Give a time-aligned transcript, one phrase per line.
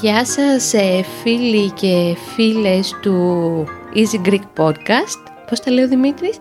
[0.00, 5.22] Γεια σας ε, φίλοι και φίλες του Easy Greek Podcast.
[5.48, 6.36] Πώς τα λέω Δημήτρης;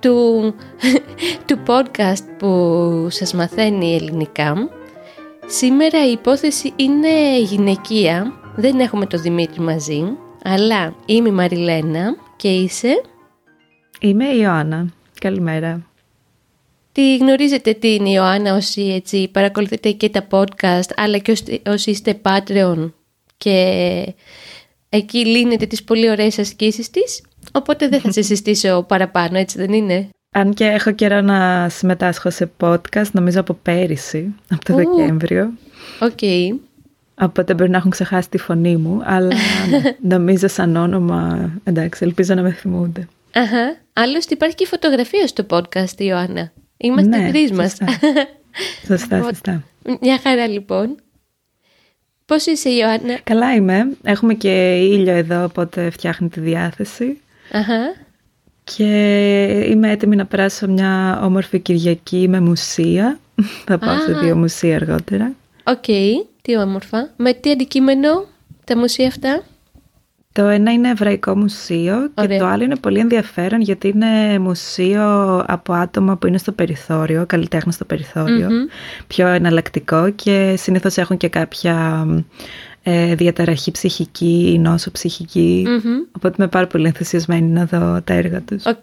[0.00, 0.54] Του,
[1.46, 4.68] του podcast που σας μαθαίνει ελληνικά
[5.54, 10.02] Σήμερα η υπόθεση είναι γυναικεία Δεν έχουμε το Δημήτρη μαζί
[10.42, 13.02] Αλλά είμαι η Μαριλένα και είσαι;
[14.00, 14.88] Είμαι η Ιωάννα
[15.20, 15.86] Καλημέρα
[16.92, 21.90] Τη γνωρίζετε τι είναι η Ιωάννα όσοι έτσι παρακολουθείτε και τα podcast αλλά και όσοι
[21.90, 22.92] είστε Patreon
[23.36, 24.14] και
[24.88, 27.22] εκεί λύνετε τις πολύ ωραίες ασκήσεις της,
[27.52, 32.30] οπότε δεν θα σε συστήσω παραπάνω, έτσι δεν είναι; Αν και έχω καιρό να συμμετάσχω
[32.30, 35.52] σε podcast, νομίζω από πέρυσι, από το Δεκέμβριο.
[36.00, 36.10] OK.
[36.20, 36.48] Okay.
[37.20, 39.34] Οπότε μπορεί να έχουν ξεχάσει τη φωνή μου, αλλά
[40.14, 43.08] νομίζω σαν όνομα, εντάξει, ελπίζω να με θυμούνται.
[43.32, 43.76] Αχα.
[43.92, 46.52] Άλλωστε υπάρχει και φωτογραφία στο podcast, Ιωάννα.
[46.76, 47.76] Είμαστε ναι, τρεις μας.
[48.86, 49.62] Σωστά, σωστά.
[50.00, 50.96] Μια χαρά λοιπόν.
[52.26, 53.96] Πώς είσαι Ιωάννα; Καλά είμαι.
[54.02, 57.20] Έχουμε και ήλιο εδώ, οπότε φτιάχνει τη διάθεση.
[57.52, 57.94] Αχα.
[58.64, 58.84] Και
[59.70, 63.18] είμαι έτοιμη να περάσω μια όμορφη Κυριακή με μουσεία.
[63.66, 65.32] Θα πάω σε δύο μουσεία αργότερα.
[65.64, 65.84] Οκ,
[66.42, 67.10] τι όμορφα.
[67.16, 68.24] Με τι αντικείμενο
[68.64, 69.42] τα μουσεία αυτά;
[70.32, 75.72] Το ένα είναι Εβραϊκό Μουσείο και το άλλο είναι πολύ ενδιαφέρον γιατί είναι μουσείο από
[75.72, 78.48] άτομα που είναι στο περιθώριο, καλλιτέχνες στο περιθώριο
[79.06, 82.06] πιο εναλλακτικό και συνήθως έχουν και κάποια
[82.82, 84.90] ε, διαταραχή ψυχική ή νόσο
[86.16, 88.66] Οπότε είμαι πάρα πολύ ενθουσιασμένη να δω τα έργα τους.
[88.66, 88.82] Οκ.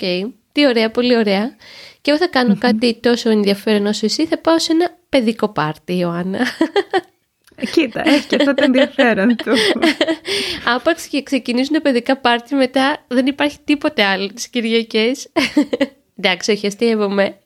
[0.51, 1.55] Τι ωραία, πολύ ωραία.
[2.01, 4.25] Και εγώ θα κάνω κάτι τόσο ενδιαφέρον όσο εσύ.
[4.25, 6.39] Θα πάω σε ένα παιδικό πάρτι, Ιωάννα.
[7.71, 9.51] Κοίτα, έχει και αυτό το ενδιαφέρον του.
[10.75, 15.27] Άπαξ και ξεκινήσουν παιδικά πάρτι μετά δεν υπάρχει τίποτε άλλο τις Κυριακές.
[16.17, 17.37] Εντάξει, όχι αστείευομαι.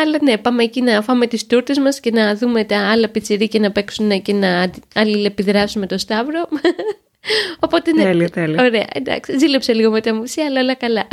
[0.00, 3.60] Αλλά ναι, πάμε εκεί να φάμε τις τούρτες μας και να δούμε τα άλλα πιτσιρίκια
[3.60, 6.48] να παίξουν και να αλληλεπιδράσουμε το Σταύρο.
[7.64, 8.64] Οπότε ναι, τέλεια, τέλεια.
[8.64, 11.08] ωραία, εντάξει, ζήλεψε λίγο με τα μουσεία, αλλά όλα καλά.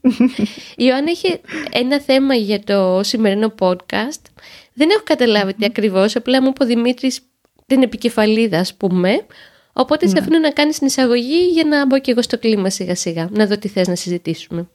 [0.76, 1.40] Η Ιωάννα είχε
[1.72, 4.22] ένα θέμα για το σημερινό podcast.
[4.72, 7.20] Δεν έχω καταλάβει τι ακριβώς, απλά μου είπε ο Δημήτρης
[7.66, 9.26] την επικεφαλίδα ας πούμε.
[9.72, 10.20] Οπότε σε ναι.
[10.20, 13.46] αφήνω να κάνεις την εισαγωγή για να μπω και εγώ στο κλίμα σιγά σιγά, να
[13.46, 14.68] δω τι θες να συζητήσουμε.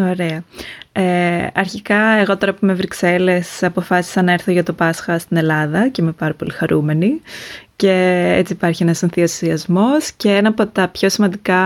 [0.00, 0.44] Ωραία.
[0.92, 5.88] Ε, αρχικά εγώ τώρα που είμαι Βρυξέλλες αποφάσισα να έρθω για το Πάσχα στην Ελλάδα
[5.88, 7.20] και είμαι πάρα πολύ χαρούμενη
[7.76, 7.90] και
[8.36, 11.58] έτσι υπάρχει ένας ενθουσιασμός και ένα από τα πιο σημαντικά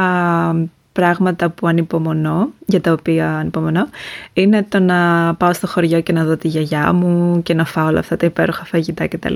[0.98, 3.88] πράγματα που ανυπομονώ, για τα οποία ανυπομονώ,
[4.32, 7.86] είναι το να πάω στο χωριό και να δω τη γιαγιά μου και να φάω
[7.86, 9.34] όλα αυτά τα υπέροχα φαγητά κτλ.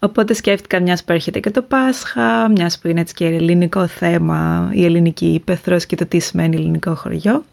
[0.00, 4.70] Οπότε σκέφτηκα μιας που έρχεται και το Πάσχα, μιας που είναι έτσι και ελληνικό θέμα,
[4.72, 7.44] η ελληνική ύπεθρος και το τι σημαίνει ελληνικό χωριό.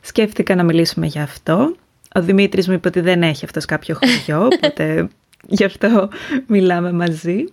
[0.00, 1.74] Σκέφτηκα να μιλήσουμε για αυτό.
[2.14, 5.08] Ο Δημήτρης μου είπε ότι δεν έχει αυτός κάποιο χωριό, οπότε
[5.46, 6.08] γι' αυτό
[6.46, 7.44] μιλάμε μαζί.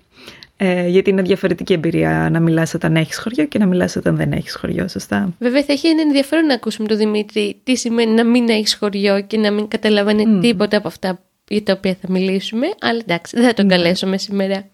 [0.57, 4.31] Ε, γιατί είναι διαφορετική εμπειρία να μιλάς όταν έχεις χωριό και να μιλάς όταν δεν
[4.31, 5.33] έχεις χωριό, σωστά.
[5.39, 9.21] Βέβαια θα έχει ένα ενδιαφέρον να ακούσουμε τον Δημήτρη τι σημαίνει να μην έχεις χωριό
[9.21, 10.41] και να μην καταλαβαίνει mm.
[10.41, 13.69] τίποτα από αυτά για τα οποία θα μιλήσουμε, αλλά εντάξει δεν θα τον mm.
[13.69, 14.65] καλέσουμε σήμερα.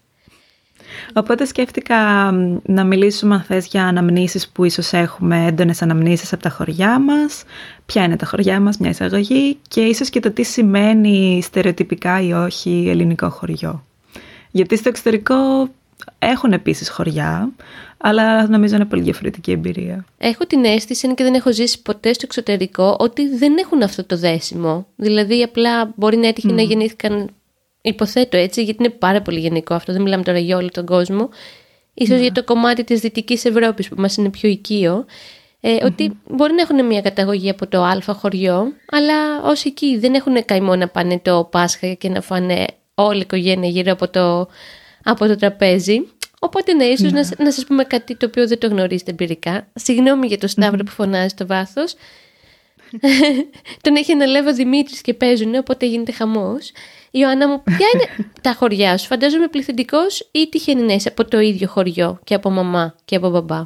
[1.12, 1.96] Οπότε σκέφτηκα
[2.62, 7.42] να μιλήσουμε αν θες για αναμνήσεις που ίσως έχουμε έντονες αναμνήσεις από τα χωριά μας,
[7.86, 12.32] ποια είναι τα χωριά μας, μια εισαγωγή και ίσως και το τι σημαίνει στερεοτυπικά ή
[12.32, 13.84] όχι ελληνικό χωριό.
[14.50, 15.68] Γιατί στο εξωτερικό
[16.18, 17.52] έχουν επίσης χωριά,
[17.98, 20.04] αλλά νομίζω είναι πολύ διαφορετική εμπειρία.
[20.18, 24.16] Έχω την αίσθηση, και δεν έχω ζήσει ποτέ στο εξωτερικό, ότι δεν έχουν αυτό το
[24.16, 24.86] δέσιμο.
[24.96, 27.30] Δηλαδή, απλά μπορεί να έτυχε να γεννήθηκαν,
[27.80, 31.28] υποθέτω έτσι, γιατί είναι πάρα πολύ γενικό αυτό, δεν μιλάμε τώρα για όλο τον κόσμο.
[31.94, 32.22] Ίσως ναι.
[32.22, 35.04] για το κομμάτι της Δυτικής Ευρώπης που μας είναι πιο οικείο,
[35.60, 40.14] ε, ότι μπορεί να έχουν μια καταγωγή από το α χωριό, αλλά όσοι εκεί δεν
[40.14, 42.66] έχουν καημό να πάνε το Πάσχα και να φάνε
[43.02, 44.48] όλη η οικογένεια γύρω από το,
[45.04, 46.06] από το τραπέζι.
[46.40, 49.66] Οπότε ναι, ίσως να, να σας πούμε κάτι το οποίο δεν το γνωρίζετε εμπειρικά.
[49.74, 51.94] Συγγνώμη για το σταυρο που φωνάζει στο βάθος.
[53.82, 56.72] Τον έχει αναλάβει ο Δημήτρης και παίζουν, οπότε γίνεται χαμός.
[57.10, 61.38] Ιωάννα μου, ποια είναι τα χωριά σου, φαντάζομαι πληθυντικός ή τυχαίνει να είσαι από το
[61.40, 63.62] ίδιο χωριό και από μαμά και από μπαμπά;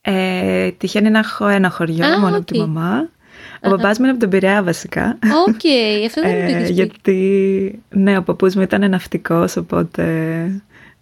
[0.00, 3.10] Ε, τυχαίνει να έχω ένα χωριό μόνο από τη μαμά.
[3.60, 5.18] Ο μπαμπάς μου είναι από τον Πειραιά βασικά.
[5.48, 10.04] OK, okay, αυτό δεν είναι το Γιατί, ναι, ο παππούς μου ήταν ναυτικός, οπότε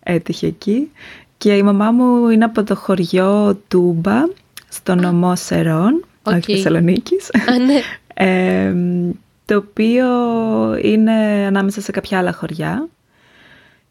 [0.02, 0.90] έτυχε εκεί.
[1.38, 4.22] Και η μαμά μου είναι από το χωριό Τούμπα,
[4.68, 6.34] στο νομό Σερρών, okay.
[6.34, 7.30] όχι Θεσσαλονίκης.
[7.48, 7.80] Α, ναι.
[8.26, 8.74] ε,
[9.44, 10.06] το οποίο
[10.82, 11.12] είναι
[11.46, 12.88] ανάμεσα σε κάποια άλλα χωριά.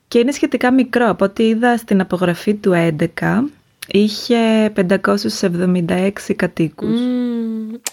[0.08, 1.10] και είναι σχετικά μικρό.
[1.10, 3.44] Από ό,τι είδα στην απογραφή του 11,
[3.92, 7.00] είχε 576 κατοίκους.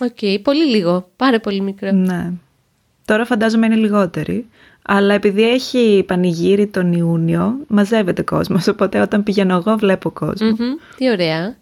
[0.00, 1.92] OK, okay, πολύ λίγο, πάρα πολύ μικρό.
[1.92, 2.32] Ναι.
[3.04, 4.46] Τώρα φαντάζομαι είναι λιγότεροι.
[4.88, 8.66] Αλλά επειδή έχει πανηγύρι τον Ιούνιο, μαζεύεται κόσμος.
[8.72, 10.12] Οπότε όταν πηγαίνω εγώ βλέπω
[10.96, 11.56] Τι ωραία.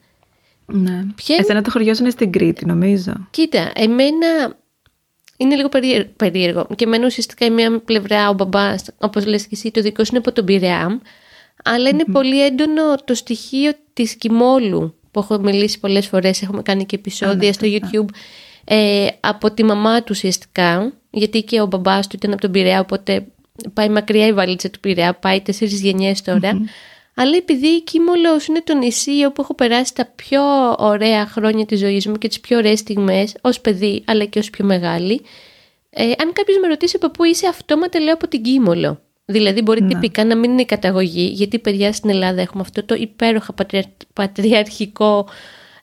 [0.66, 1.04] Ναι.
[1.14, 1.36] Ποια...
[1.36, 3.12] Εσένα το χωριό είναι στην Κρήτη, νομίζω.
[3.30, 4.56] Κοίτα, εμένα
[5.36, 5.68] είναι λίγο
[6.16, 6.66] περίεργο.
[6.76, 10.10] Και εμένα ουσιαστικά η μία πλευρά, ο μπαμπάς, όπως λες και εσύ, το δικό σου
[10.10, 11.00] είναι από τον Πειραιά.
[11.64, 16.42] Αλλά πολύ έντονο το στοιχείο της Κιμόλου που έχω μιλήσει πολλές φορές.
[16.42, 18.08] Έχουμε κάνει και επεισόδια στο YouTube.
[18.64, 20.92] Ε, από τη μαμά του ουσιαστικά.
[21.10, 23.26] Γιατί και ο μπαμπάς του ήταν από τον Πειραιά, οπότε
[23.72, 25.14] πάει μακριά η βαλίτσα του Πειραιά.
[25.14, 26.60] Πάει τέσσερις γενιές τώρα.
[27.14, 30.42] Αλλά επειδή η Κίμολος είναι το νησί όπου έχω περάσει τα πιο
[30.78, 34.50] ωραία χρόνια της ζωής μου και τις πιο ωραίες στιγμές ως παιδί αλλά και ως
[34.50, 35.20] πιο μεγάλη,
[35.90, 39.00] ε, αν κάποιος με ρωτήσει από πού είσαι αυτόματα λέω από την Κίμολο.
[39.24, 39.88] Δηλαδή μπορεί να.
[39.88, 43.54] τυπικά να μην είναι η καταγωγή, γιατί παιδιά στην Ελλάδα έχουμε αυτό το υπέροχα
[44.12, 45.28] πατριαρχικό,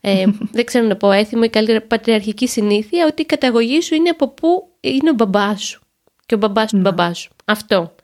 [0.02, 4.10] ε, δεν ξέρω να πω έθιμο ή καλύτερα πατριαρχική συνήθεια, ότι η καταγωγή σου είναι
[4.10, 5.82] από πού είναι ο μπαμπάς σου
[6.26, 7.30] και ο μπαμπάς του μπαμπάς σου.
[7.46, 7.96] Αυτό.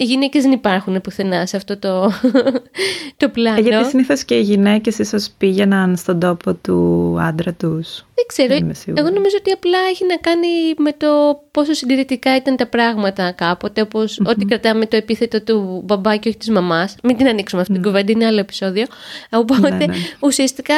[0.00, 2.12] Οι γυναίκες δεν υπάρχουν πουθενά σε αυτό το,
[3.16, 3.58] το πλάνο.
[3.58, 8.04] Ε, γιατί συνήθως και οι γυναίκες ίσως πήγαιναν στον τόπο του άντρα τους.
[8.14, 8.54] Δεν ξέρω.
[8.94, 10.48] Εγώ νομίζω ότι απλά έχει να κάνει
[10.78, 13.88] με το πόσο συντηρητικά ήταν τα πράγματα κάποτε.
[14.26, 16.94] ότι κρατάμε το επίθετο του μπαμπά και όχι της μαμάς.
[17.02, 18.86] Μην την ανοίξουμε αυτή την κουβέντα, είναι άλλο επεισόδιο.
[19.30, 19.94] Οπότε ναι, ναι.
[20.20, 20.74] ουσιαστικά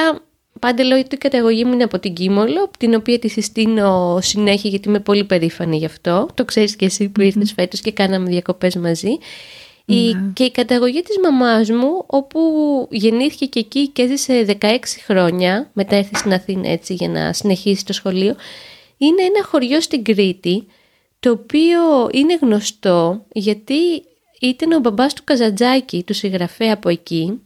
[0.66, 4.70] Πάντα λέω ότι η καταγωγή μου είναι από την Κίμολο, την οποία τη συστήνω συνέχεια
[4.70, 6.28] γιατί είμαι πολύ περήφανη γι' αυτό.
[6.34, 7.54] Το ξέρεις και εσύ που ήρθες mm.
[7.56, 9.18] φέτος και κάναμε διακοπές μαζί.
[9.84, 10.30] Η, ναι.
[10.32, 12.40] και η καταγωγή της μαμάς μου, όπου
[12.90, 17.84] γεννήθηκε και εκεί και έζησε 16 χρόνια, μετά έρθει στην Αθήνα έτσι για να συνεχίσει
[17.84, 18.34] το σχολείο,
[18.96, 20.66] είναι ένα χωριό στην Κρήτη,
[21.20, 24.02] το οποίο είναι γνωστό γιατί
[24.40, 27.40] ήταν ο μπαμπάς του Καζαντζάκη, του συγγραφέα από εκεί,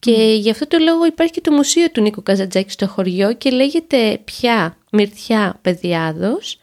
[0.00, 3.50] και γι' αυτό το λόγο υπάρχει και το μουσείο του Νίκου Καζαντζάκη στο χωριό και
[3.50, 6.60] λέγεται πια Μυρτιά Παιδιάδος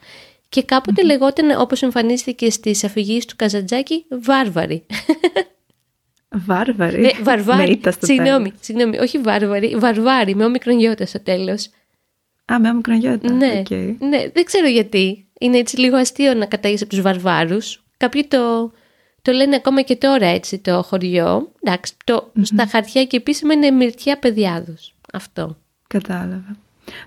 [0.50, 1.06] και κάποτε mm.
[1.06, 4.86] λεγόταν όπως εμφανίστηκε στις αφηγήσεις του Καζαντζάκη Βάρβαρη.
[6.46, 7.82] Βάρβαρη; Ναι, βαρβάρη.
[8.02, 11.70] Συγγνώμη, συγγνώμη, όχι βάρβαρη, βαρβάρη με όμικρον γιώτα στο τέλος.
[12.54, 13.32] Α, με όμικρον γιώτα.
[13.32, 13.96] Ναι, okay.
[14.00, 15.28] ναι, δεν ξέρω γιατί.
[15.40, 17.84] Είναι έτσι λίγο αστείο να κατάγεις από τους βαρβάρους.
[17.98, 18.72] Κάποιοι το,
[19.26, 21.52] το λένε ακόμα και τώρα έτσι το χωριό.
[21.62, 24.94] Εντάξει, το, στα χαρτιά και επίσημα είναι Μυρτιά Παιδιάδος.
[25.14, 25.58] Αυτό.
[25.88, 26.58] Κατάλαβα.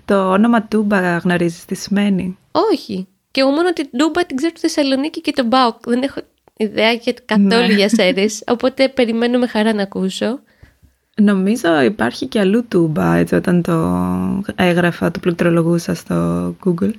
[0.05, 3.07] Το όνομα Τούμπα γνωρίζεις τι σημαίνει; Όχι.
[3.31, 5.75] Και εγώ μόνο την Τούμπα την ξέρω στη Θεσσαλονίκη και τον Μπάουκ.
[5.85, 6.19] Δεν έχω
[6.57, 7.73] ιδέα και καθόλου ναι.
[7.73, 8.43] για σέρες.
[8.47, 10.39] Οπότε περιμένω με χαρά να ακούσω.
[11.21, 13.73] Νομίζω υπάρχει και αλλού τούμπα, έτσι όταν το
[14.55, 16.91] έγραφα, το πληκτρολογούσα στο Google.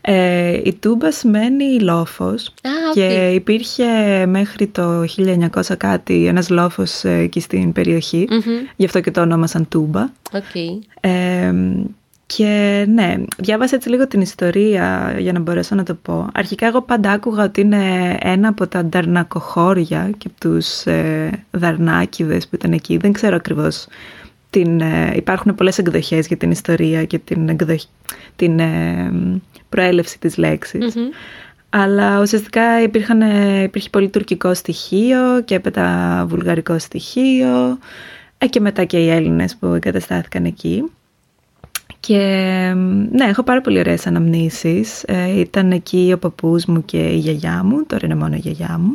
[0.00, 2.54] Ε, η τούμπα σημαίνει λόφος
[2.94, 3.84] και υπήρχε
[4.26, 8.28] μέχρι το 1900 κάτι ένας λόφος εκεί στην περιοχή,
[8.76, 10.08] γι' αυτό και το ονόμασαν τούμπα.
[10.32, 10.78] Okay.
[11.00, 11.52] Ε,
[12.36, 16.28] και ναι, διάβασα έτσι λίγο την ιστορία για να μπορέσω να το πω.
[16.34, 22.48] Αρχικά εγώ πάντα άκουγα ότι είναι ένα από τα νταρνακοχώρια και από τους ε, δαρνάκιδες
[22.48, 22.96] που ήταν εκεί.
[22.96, 23.86] Δεν ξέρω ακριβώς.
[24.50, 27.56] Την, ε, υπάρχουν πολλές εκδοχές για την ιστορία και την,
[28.36, 29.12] την ε,
[29.68, 30.94] προέλευση της λεξης
[31.70, 37.78] Αλλά ουσιαστικά υπήρχαν, ε, υπήρχε πολύ τουρκικό στοιχείο και έπειτα βουλγαρικό στοιχείο
[38.38, 40.84] ε, και μετά και οι Έλληνες που εγκαταστάθηκαν εκεί.
[42.06, 42.16] Και
[43.10, 45.02] ναι, έχω πάρα πολύ ωραίες αναμνήσεις.
[45.02, 48.78] Ε, ήταν εκεί ο παππούς μου και η γιαγιά μου, τώρα είναι μόνο η γιαγιά
[48.78, 48.92] μου.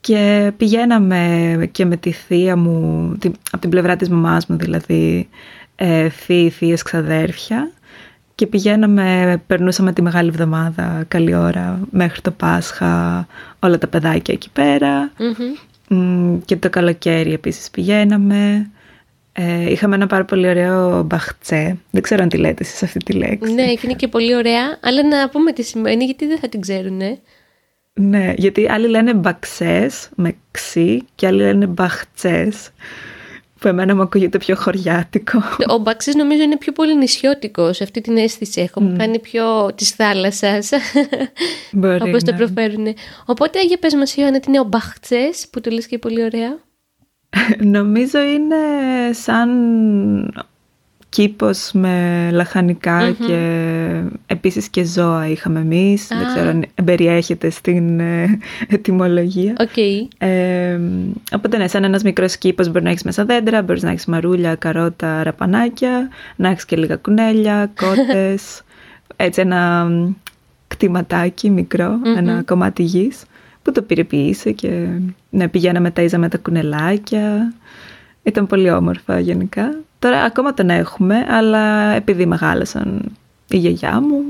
[0.00, 3.12] Και πηγαίναμε και με τη θεία μου,
[3.50, 5.28] από την πλευρά της μαμάς μου δηλαδή,
[5.76, 7.70] ε, θείοι, θείες, ξαδέρφια.
[8.34, 13.26] Και πηγαίναμε, περνούσαμε τη Μεγάλη Εβδομάδα καλή ώρα μέχρι το Πάσχα,
[13.58, 14.50] όλα τα παιδάκια εκεί
[16.44, 18.70] Και το καλοκαίρι επίσης πηγαίναμε.
[19.38, 21.78] Ε, είχαμε ένα πάρα πολύ ωραίο μπαχτσέ.
[21.90, 23.52] Δεν ξέρω αν τη λέτε εσείς αυτή τη λέξη.
[23.52, 27.00] Ναι, είναι και πολύ ωραία, αλλά να πούμε τι σημαίνει, γιατί δεν θα την ξέρουν.
[27.92, 32.70] Ναι, γιατί άλλοι λένε μπαξές με ξύ και άλλοι λένε μπαχτσές
[33.60, 35.42] που εμένα μου ακούγεται πιο χωριάτικο.
[35.74, 38.96] Ο μπαξές νομίζω είναι πιο πολύ νησιώτικος, σε αυτή την αίσθηση έχω, mm.
[38.98, 40.70] κάνει πιο της θάλασσας,
[42.00, 42.86] όπως το προφέρουν.
[43.24, 46.64] Οπότε για πες μας Ιωάννα, τι είναι ο μπαχτσές που το λες και πολύ ωραία.
[47.76, 48.56] Νομίζω είναι
[49.12, 49.50] σαν
[51.08, 56.06] κήπος με λαχανικα και επίσης και ζώα είχαμε εμείς.
[56.06, 59.52] Δεν ξέρω αν περιέχεται στην ε, ετοιμολογία.
[59.58, 60.26] Okay.
[60.26, 60.78] Ε,
[61.32, 64.54] οπότε ναι, σαν ένας μικρός κήπος μπορεί να έχεις μέσα δέντρα, μπορείς να έχεις μαρούλια,
[64.54, 68.62] καρότα, ραπανάκια, να έχεις και λίγα κουνέλια, κότες,
[69.16, 69.90] έτσι ένα
[70.68, 71.66] κτηματάκι
[72.16, 73.24] ένα κομμάτι γης
[73.66, 74.86] που το πυρηποίησε και
[75.30, 77.52] ναι, πηγαίναμε, ταΐζαμε τα κουνελάκια.
[78.22, 79.74] Ήταν πολύ όμορφα γενικά.
[79.98, 83.02] Τώρα ακόμα τον έχουμε, αλλά επειδή μεγάλωσαν
[83.48, 84.22] η γιαγιά μου,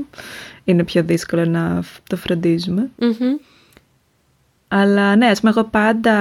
[0.63, 2.89] είναι πιο δύσκολο να το φροντιζουμε
[4.67, 6.15] Αλλά ναι, ας πούμε εγώ πάντα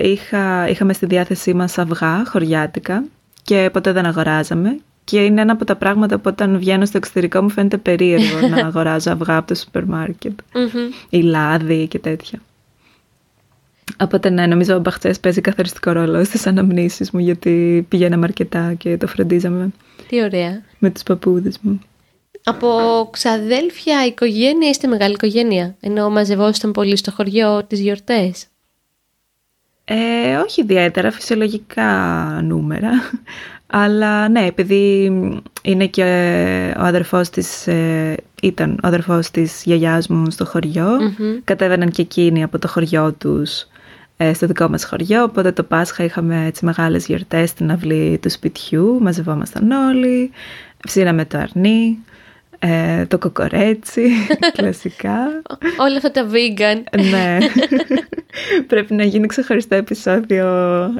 [0.00, 3.04] είχα, είχαμε στη διάθεσή μας αυγά χωριάτικα
[3.42, 7.42] και ποτέ δεν αγοράζαμε και είναι ένα από τα πράγματα που όταν βγαίνω στο εξωτερικό
[7.42, 10.38] μου φαίνεται περίεργο να αγοράζω αυγά από το σούπερ μάρκετ
[11.08, 12.38] ή λάδι και τέτοια.
[14.00, 18.96] Οπότε ναι, νομίζω ο Μπαχτσές παίζει καθοριστικό ρόλο στις αναμνήσεις μου γιατί πηγαίναμε αρκετά και
[18.96, 19.70] το φροντίζαμε.
[20.08, 20.62] Τι ωραία.
[20.78, 21.80] Με τους παππούδες μου.
[22.44, 22.68] Από
[23.12, 28.46] ξαδέλφια, οικογένεια είστε μεγάλη οικογένεια, ενώ μαζευόσασταν πολύ στο χωριό τις γιορτές;
[29.84, 31.90] Ε, όχι ιδιαίτερα, φυσιολογικά
[32.44, 32.90] νούμερα.
[33.74, 35.12] Αλλά ναι, επειδή
[35.62, 36.02] είναι και
[36.78, 40.86] ο αδερφός της, ε, ήταν ο αδερφός της γιαγιάς μου στο χωριο
[41.44, 43.66] κατέβαιναν και εκείνοι από το χωριό τους ε,
[44.34, 48.98] στο δικό μας χωριό, οπότε το Πάσχα είχαμε έτσι μεγάλες γιορτές στην αυλή του σπιτιού,
[49.00, 50.30] μαζευόμασταν όλοι,
[50.86, 51.98] ψήναμε το αρνί,
[52.58, 54.10] ε, το κοκορέτσι,
[54.56, 55.42] κλασικά.
[55.78, 57.00] Όλα αυτά τα vegan.
[57.10, 57.38] ναι.
[58.68, 60.46] Πρέπει να γίνει ξεχωριστό επεισόδιο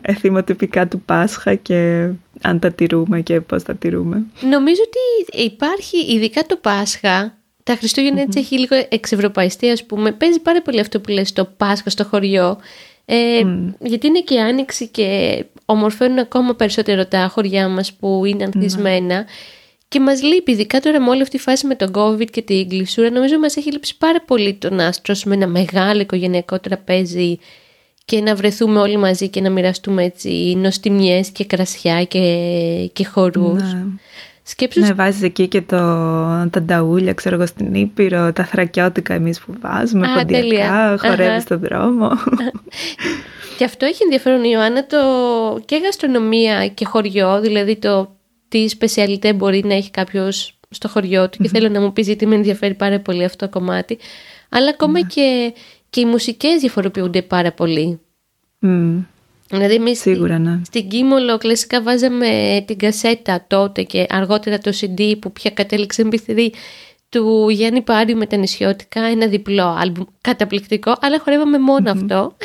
[0.02, 2.08] εθιμοτυπικά του Πάσχα και
[2.42, 4.22] αν τα τηρούμε και πώς τα τηρούμε.
[4.50, 10.12] Νομίζω ότι υπάρχει ειδικά το Πάσχα τα Χριστούγεννα έτσι έχει λίγο εξευρωπαϊστεί, ας πούμε.
[10.12, 12.58] Παίζει πάρα πολύ αυτό που λες το Πάσχα στο χωριό.
[13.04, 13.42] Ε,
[13.80, 19.26] Γιατί είναι και άνοιξη και ομορφαίνουν ακόμα περισσότερο τα χωριά μας που είναι ανθισμένα.
[19.88, 22.68] Και μας λείπει, ειδικά τώρα με όλη αυτή τη φάση με τον COVID και την
[22.70, 27.38] γλυσούρα, νομίζω μας έχει λείψει πάρα πολύ το να στρώσουμε ένα μεγάλο οικογενειακό τραπέζι
[28.04, 33.62] και να βρεθούμε όλοι μαζί και να μοιραστούμε έτσι νοστιμιές και κρασιά και, και χορούς.
[33.62, 33.84] Ναι.
[34.52, 34.88] Σκέψους...
[34.88, 35.76] Ναι, βάζεις εκεί και το,
[36.50, 41.60] τα νταούλια, ξέρω εγώ, στην Ήπειρο, τα θρακιώτικα εμείς που βάζουμε, Α, ποντιακά, χορεύεις στον
[41.60, 42.10] δρόμο.
[43.58, 44.98] και αυτό έχει ενδιαφέρον, Ιωάννα, το
[45.64, 48.16] και γαστρονομία και χωριό, δηλαδή το
[48.48, 52.26] τι σπεσιαλιτέ μπορεί να έχει κάποιος στο χωριό του και θέλω να μου πεις γιατί
[52.26, 53.98] με ενδιαφέρει πάρα πολύ αυτό το κομμάτι.
[54.48, 55.06] Αλλά ακόμα ναι.
[55.06, 55.54] και,
[55.90, 58.00] και οι μουσικές διαφοροποιούνται πάρα πολύ.
[59.52, 60.60] Δηλαδή εμείς Σίγουρα, ναι.
[60.64, 66.52] στην Κίμολο κλασικά βάζαμε την κασέτα τότε και αργότερα το CD που πια κατέληξε εμπιθυρή
[67.08, 71.58] του Γιάννη Πάριου με τα νησιώτικα, ένα διπλό άλμπουμ καταπληκτικό, αλλά χορεύαμε
[71.90, 72.36] αυτό.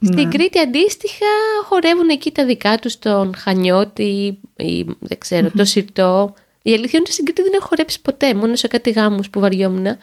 [0.00, 0.28] Στην ναι.
[0.28, 1.26] Κρήτη αντίστοιχα
[1.64, 6.34] χορεύουν εκεί τα δικά τους τον Χανιώτη ή δεν ξερω το Σιρτό.
[6.62, 9.40] Η αλήθεια είναι ότι στην Κρήτη δεν έχω χορέψει ποτέ, μόνο σε κάτι γάμους που
[9.40, 9.86] βαριόμουν.
[9.86, 9.98] Αχ,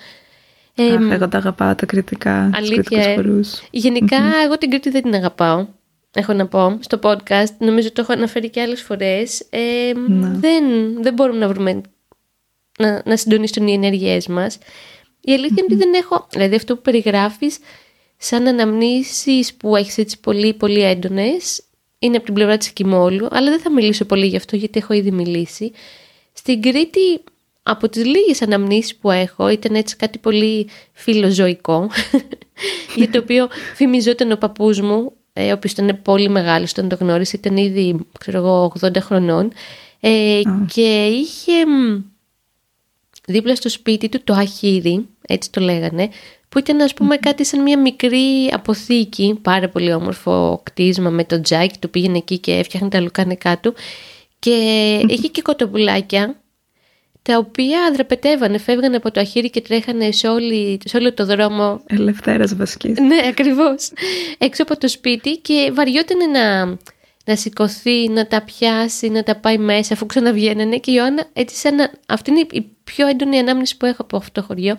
[1.11, 3.21] εγώ τα αγαπάω τα κριτικά, αλήθεια, ε.
[3.71, 5.67] γενικα εγώ την Κρήτη δεν την αγαπάω
[6.13, 7.55] έχω να πω, στο podcast.
[7.57, 9.45] Νομίζω το έχω αναφέρει και άλλες φορές.
[9.49, 10.29] Ε, ναι.
[10.29, 10.63] δεν,
[11.01, 11.81] δεν μπορούμε να βρούμε
[12.79, 14.57] να, να συντονίσουν οι ενέργειές μας.
[15.21, 17.57] Η αλήθεια είναι ότι δεν έχω, δηλαδή αυτό που περιγράφεις
[18.17, 21.63] σαν αναμνήσεις που έχεις έτσι πολύ πολύ έντονες
[21.99, 24.93] είναι από την πλευρά της Κιμόλου, αλλά δεν θα μιλήσω πολύ γι' αυτό γιατί έχω
[24.93, 25.71] ήδη μιλήσει.
[26.33, 27.23] Στην Κρήτη
[27.63, 31.89] από τις λίγες αναμνήσεις που έχω ήταν έτσι κάτι πολύ φιλοζωικό
[32.95, 36.97] για το οποίο φημιζόταν ο παππούς μου ε, ο οποίος ήταν πολύ μεγάλος όταν το
[36.99, 39.51] γνώρισε, ήταν ήδη ξέρω εγώ, 80 χρονών.
[39.99, 40.41] Ε,
[40.73, 41.53] και είχε
[43.25, 46.09] δίπλα στο σπίτι του το αχύρι, έτσι το λέγανε,
[46.49, 51.41] που ήταν ας πούμε κάτι σαν μια μικρή αποθήκη, πάρα πολύ όμορφο κτίσμα με το
[51.41, 53.73] τζάκι, του πήγαινε εκεί και έφτιαχνε τα λουκάνικά του.
[54.39, 54.55] Και
[55.07, 56.41] είχε και κοτοπουλάκια
[57.23, 61.81] τα οποία δραπετεύανε, φεύγανε από το αχύρι και τρέχανε σε, όλη, σε όλο το δρόμο.
[61.87, 62.99] Ελευθέρας βασικής.
[62.99, 63.91] Ναι, ακριβώς.
[64.37, 66.65] Έξω από το σπίτι και βαριόταν να,
[67.25, 70.77] να σηκωθεί, να τα πιάσει, να τα πάει μέσα αφού ξαναβγαίνανε.
[70.77, 74.17] Και η Ιωάννα, έτσι σαν να, αυτή είναι η πιο έντονη ανάμνηση που έχω από
[74.17, 74.77] αυτό το χωριό.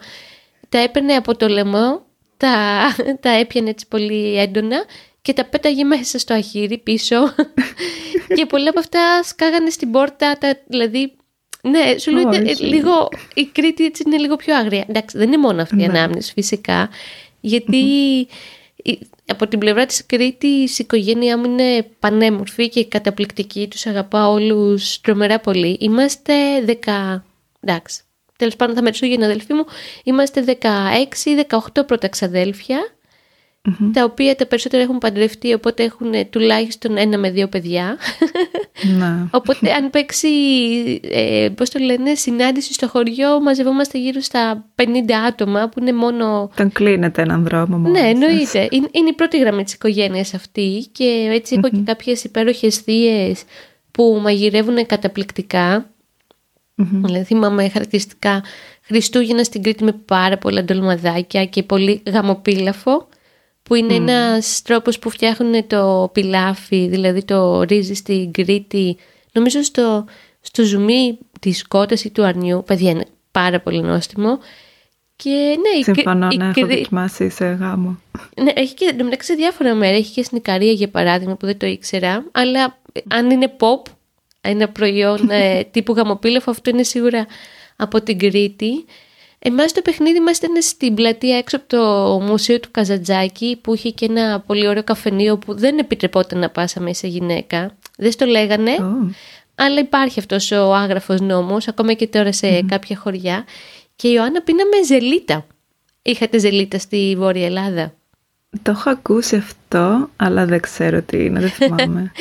[0.68, 2.02] Τα έπαιρνε από το λαιμό,
[2.36, 2.78] τα,
[3.20, 4.84] τα έπιανε έτσι πολύ έντονα
[5.22, 7.34] και τα πέταγε μέσα στο αχύρι πίσω.
[8.36, 11.12] και πολλά από αυτά σκάγανε στην πόρτα, τα, δηλαδή
[11.64, 14.84] ναι, σου λέω ότι λίγο, η Κρήτη έτσι είναι λίγο πιο άγρια.
[14.88, 15.98] Εντάξει, δεν είναι μόνο αυτή η ναι.
[15.98, 16.90] ανάμνηση φυσικά,
[17.40, 17.78] γιατί
[19.26, 25.00] από την πλευρά της Κρήτης η οικογένειά μου είναι πανέμορφη και καταπληκτική, τους αγαπάω όλους
[25.00, 25.76] τρομερά πολύ.
[25.80, 26.34] Είμαστε
[26.84, 27.22] 10,
[27.60, 28.02] εντάξει,
[28.38, 29.64] τέλος πάντων θα μετρήσω για την αδελφή μου,
[30.04, 32.92] είμαστε 16-18 πρώτα ξαδέλφια
[33.92, 37.96] τα οποία τα περισσότερα έχουν παντρευτεί, οπότε έχουν τουλάχιστον ένα με δύο παιδιά.
[38.98, 39.28] Να.
[39.30, 40.28] οπότε αν παίξει,
[41.02, 44.84] ε, πώς το λένε, συνάντηση στο χωριό, μαζευόμαστε γύρω στα 50
[45.26, 46.50] άτομα, που είναι μόνο...
[46.56, 48.00] Τον κλείνετε έναν δρόμο μόνος.
[48.00, 48.68] Ναι, εννοείται.
[48.70, 53.42] Είναι, είναι η πρώτη γραμμή της οικογένειας αυτή και έτσι έχω και κάποιες υπέροχες θείες
[53.90, 55.86] που μαγειρεύουν καταπληκτικά.
[56.74, 58.42] Δηλαδή θυμάμαι χαρακτηριστικά
[58.82, 63.08] Χριστούγεννα στην Κρήτη με πάρα πολλά ντολμαδάκια και πολύ γαμοπίλαφο
[63.62, 64.00] που είναι mm.
[64.00, 68.96] ένας τρόπος που φτιάχνουν το πιλάφι, δηλαδή το ρύζι στην Κρήτη,
[69.32, 70.04] νομίζω στο,
[70.40, 74.38] στο ζουμί της κότας ή του αρνιού, παιδιά είναι πάρα πολύ νόστιμο.
[75.16, 78.00] Και, ναι, Συμφωνώ, η, ναι, έχω δοκιμάσει σε γάμο.
[78.42, 79.96] Ναι, έχει και μεταξύ διάφορα μέρη.
[79.96, 82.24] Έχει και στην Ικαρία για παράδειγμα που δεν το ήξερα.
[82.32, 82.78] Αλλά
[83.08, 83.90] αν είναι pop,
[84.40, 87.26] ένα προϊόν ε, τύπου γαμοπίλεφο, αυτό είναι σίγουρα
[87.76, 88.84] από την Κρήτη.
[89.44, 93.90] Εμάς το παιχνίδι μας ήταν στην πλατεία έξω από το μουσείο του Καζατζάκη που είχε
[93.90, 97.76] και ένα πολύ ωραίο καφενείο που δεν επιτρεπόταν να πάσαμε σε γυναίκα.
[97.98, 98.70] Δεν στο λέγανε,
[99.54, 103.44] αλλά υπάρχει αυτός ο άγραφος νόμος ακόμα και τώρα σε κάποια χωριά.
[103.96, 105.46] Και η Ιωάννα πίναμε ζελίτα.
[106.02, 107.94] Είχατε ζελίτα στη Βόρεια Ελλάδα;
[108.62, 112.12] Το έχω ακούσει αυτό, αλλά δεν ξέρω τι είναι, δεν θυμάμαι.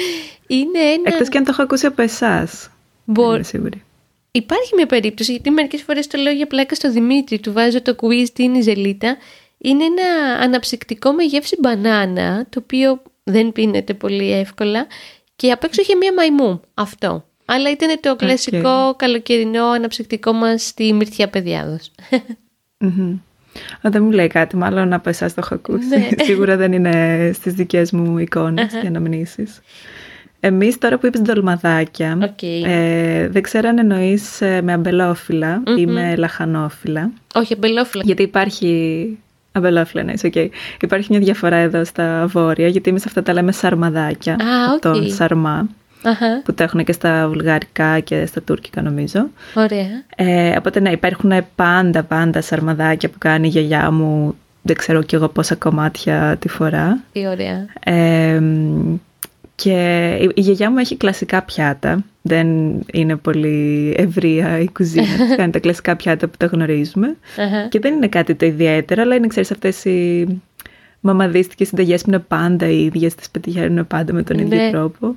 [0.48, 1.04] είναι ένα...
[1.04, 2.70] Εκτός και αν το έχω ακούσει από εσάς.
[3.06, 3.36] Μπορεί.
[3.36, 3.84] Είμαι σίγουρη.
[4.32, 7.96] Υπάρχει μια περίπτωση, γιατί μερικές φορές το λέω για πλάκα στο Δημήτρη, του βάζω το
[8.02, 9.18] quiz τι είναι η ζελίτα.
[9.58, 14.88] Είναι ένα αναψυκτικό με γεύση μπανάνα, το οποίο δεν πίνεται πολύ εύκολα.
[15.36, 16.62] Και απ' έξω είχε μια μαϊμού.
[16.74, 17.26] Αυτό.
[17.46, 21.78] Αλλά ήταν το κλασικό καλοκαιρινό αναψυκτικό μας στη Μυρθιά Παιδιάδο.
[22.80, 23.20] Mm-hmm.
[23.82, 25.88] Δεν μου λέει κάτι, μάλλον από εσά το έχω ακούσει.
[25.88, 26.08] Ναι.
[26.26, 29.62] Σίγουρα δεν είναι στις δικές μου εικόνες και αναμνήσεις.
[30.44, 32.66] Εμείς τώρα που είπες ντολμαδάκια, okay.
[32.66, 37.12] ε, δεν ξέρω αν εννοείς ε, με αμπελόφυλλα ή με λαχανόφυλλα.
[37.34, 38.04] Όχι, αμπελόφυλλα.
[38.06, 39.18] Γιατί υπάρχει...
[39.52, 40.48] Αμπελόφυλλα, ναι, okay.
[40.82, 44.80] Υπάρχει μια διαφορά εδώ στα βόρεια, γιατί εμείς αυτά τα λέμε σαρμαδάκια, ah, okay.
[44.82, 45.68] τον σαρμά.
[46.04, 46.44] Uh-huh.
[46.44, 49.28] που τα έχουν και στα βουλγαρικά και στα τουρκικά νομίζω.
[49.54, 50.04] Ωραία.
[50.16, 55.16] Ε, οπότε ναι, υπάρχουν πάντα πάντα σαρμαδάκια που κάνει η γιαγιά μου, δεν ξέρω κι
[55.16, 57.00] εγώ πόσα κομμάτια τη φορά.
[57.12, 57.66] Τι ωραία.
[57.84, 58.42] Ε,
[59.64, 62.04] και η γιαγιά μου έχει κλασικά πιάτα.
[62.22, 62.48] Δεν
[62.94, 65.36] είναι πολύ ευρεία η κουζίνα της.
[65.38, 67.18] Κάνει τα κλασικά πιάτα που τα γνωριζουμε
[67.70, 70.28] Και δεν είναι κάτι το ιδιαίτερο, αλλά είναι, ξέρεις, αυτές οι
[71.00, 74.72] μαμαδίστικες συνταγές που είναι πάντα οι ίδιες, τις πετυχαίνουν πάντα με τον ίδιο ναι.
[74.72, 75.16] τρόπο.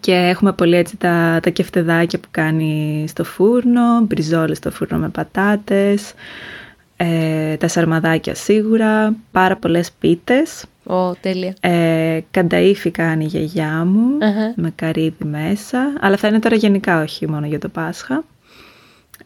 [0.00, 5.08] Και έχουμε πολύ έτσι τα, τα κεφτεδάκια που κάνει στο φούρνο, μπριζόλες στο φούρνο με
[5.08, 6.12] πατάτες,
[6.96, 11.54] ε, τα σαρμαδάκια σίγουρα, πάρα πολλές πίτες Ω, τέλεια.
[11.60, 14.18] Ε, κανταΐφι κάνει η γιαγιά μου,
[14.54, 18.24] με καρύδι μέσα, αλλά θα είναι τώρα γενικά όχι μόνο για το Πάσχα.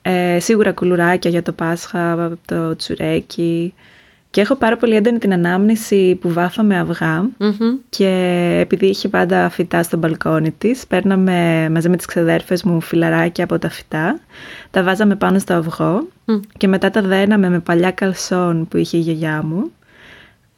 [0.02, 3.74] Ε, σίγουρα κουλουράκια για το Πάσχα, το τσουρέκι.
[4.30, 7.28] Και έχω πάρα πολύ έντονη την ανάμνηση που βάφαμε αυγά.
[7.88, 8.08] Και
[8.60, 13.58] επειδή είχε πάντα φυτά στο μπαλκόνι της, παίρναμε μαζί με τις ξεδέρφες μου φιλαράκια από
[13.58, 14.20] τα φυτά,
[14.70, 16.08] τα βάζαμε πάνω στο αυγό
[16.56, 19.70] και μετά τα δέναμε με παλιά καλσόν που είχε η γιαγιά μου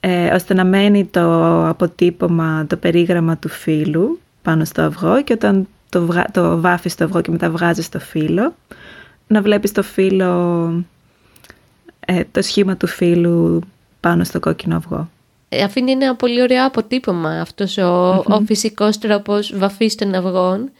[0.06, 5.68] ε, ώστε να μένει το αποτύπωμα, το περίγραμμα του φύλου πάνω στο αυγό και όταν
[5.88, 6.24] το, βγα...
[6.32, 8.54] το βάφεις στο αυγό και μετά βγάζεις το φύλλο,
[9.26, 10.84] να βλέπεις το φύλλο,
[12.06, 13.60] ε, το σχήμα του φύλου
[14.00, 15.10] πάνω στο κόκκινο αυγό.
[15.48, 20.70] Ε, αφήνει ένα πολύ ωραίο αποτύπωμα αυτός ο, ο φυσικός τρόπος βαφής των αυγών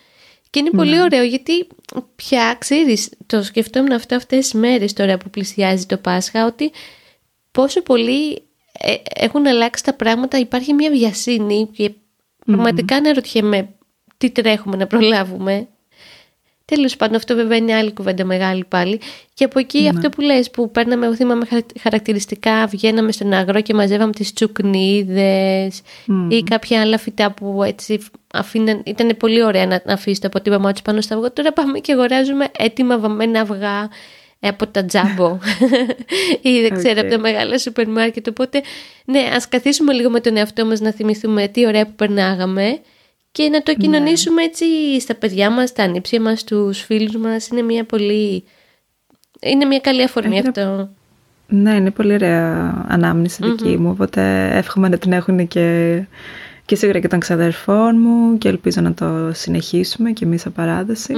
[0.50, 1.02] και είναι πολύ ναι.
[1.02, 1.66] ωραίο γιατί
[2.16, 6.72] πια ξέρεις, το σκεφτόμουν αυτό αυτές τις μέρες τώρα που πλησιάζει το Πάσχα ότι
[7.50, 8.42] πόσο πολύ ε,
[9.14, 11.90] έχουν αλλάξει τα πράγματα, υπάρχει μια βιασύνη και
[12.46, 13.68] πραγματικά αναρωτιέμαι
[14.16, 15.68] τι τρέχουμε να προλάβουμε.
[16.66, 19.00] Τέλος πάντων, αυτό βέβαια είναι άλλη κουβέντα μεγάλη πάλι.
[19.34, 19.88] Και από εκεί ναι.
[19.88, 21.46] αυτό που λες, που παίρναμε, εγώ θυμάμαι
[21.80, 25.82] χαρακτηριστικά, βγαίναμε στον αγρό και μαζεύαμε τις τσουκνίδες
[26.28, 28.00] ή κάποια άλλα φυτά που έτσι
[28.32, 31.32] αφήναν, ήταν πολύ ωραία να, αφήσεις το αποτύπωμά τους πάνω στα αυγό.
[31.32, 33.88] Τώρα πάμε και αγοράζουμε έτοιμα βαμμένα αυγά ε,
[34.48, 35.38] από τα τζάμπο.
[36.42, 38.28] Ή δεν ξέρω από τα μεγάλα σούπερ μάρκετ.
[38.28, 38.62] Οπότε
[39.04, 42.78] ναι ας καθίσουμε λίγο με τον εαυτό μας να θυμηθούμε τι ωραία που περνάγαμε
[43.33, 43.76] και να το ναι.
[43.76, 44.64] κοινωνήσουμε έτσι
[45.00, 47.48] στα παιδιά μας, στα ανήψια μας, στους φίλους μας.
[47.48, 48.44] Είναι μια πολύ
[49.40, 50.88] είναι μια καλή αφορμή αυτό.
[51.48, 56.00] Ναι, είναι πολύ ωραία ανάμνηση δική μου, οπότε εύχομαι να την έχουν και,
[56.64, 61.14] και σίγουρα και των ξαδερφών μου και ελπίζω να το συνεχίσουμε και εμείς σαν παράδοση.